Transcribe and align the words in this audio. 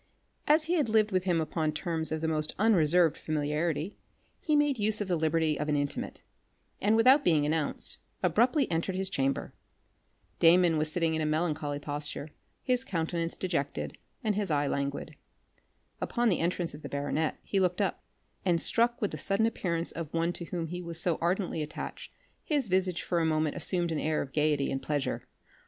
As 0.47 0.63
he 0.63 0.73
had 0.77 0.89
lived 0.89 1.11
with 1.11 1.25
him 1.25 1.39
upon 1.39 1.71
terms 1.73 2.11
of 2.11 2.21
the 2.21 2.27
most 2.27 2.55
unreserved 2.57 3.15
familiarity, 3.15 3.95
he 4.39 4.55
made 4.55 4.79
use 4.79 4.99
of 4.99 5.07
the 5.07 5.15
liberty 5.15 5.59
of 5.59 5.69
an 5.69 5.75
intimate, 5.75 6.23
and, 6.81 6.95
without 6.95 7.23
being 7.23 7.45
announced, 7.45 7.99
abruptly 8.23 8.65
entered 8.71 8.95
his 8.95 9.11
chamber. 9.11 9.53
Damon 10.39 10.79
was 10.79 10.91
sitting 10.91 11.13
in 11.13 11.21
a 11.21 11.27
melancholy 11.27 11.77
posture, 11.77 12.29
his 12.63 12.83
countenance 12.83 13.37
dejected, 13.37 13.95
and 14.23 14.33
his 14.33 14.49
eye 14.49 14.65
languid. 14.65 15.15
Upon 16.01 16.29
the 16.29 16.39
entrance 16.39 16.73
of 16.73 16.81
the 16.81 16.89
baronet 16.89 17.37
he 17.43 17.59
looked 17.59 17.79
up, 17.79 18.03
and 18.43 18.59
struck 18.59 18.99
with 19.03 19.11
the 19.11 19.19
sudden 19.19 19.45
appearance 19.45 19.91
of 19.91 20.11
one 20.11 20.33
to 20.33 20.45
whom 20.45 20.65
he 20.69 20.81
was 20.81 20.99
so 20.99 21.19
ardently 21.21 21.61
attached, 21.61 22.11
his 22.43 22.69
visage 22.69 23.03
for 23.03 23.19
a 23.19 23.25
moment 23.27 23.55
assumed 23.55 23.91
an 23.91 23.99
air 23.99 24.23
of 24.23 24.33
gaiety 24.33 24.71
and 24.71 24.81
pleasure. 24.81 25.27